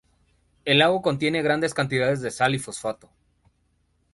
[0.65, 3.11] El lago contiene grandes cantidades de sal y fosfato.